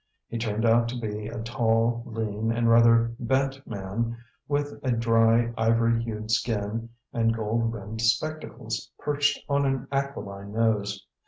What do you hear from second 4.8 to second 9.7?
a dry, ivory hued skin and gold rimmed spectacles, perched on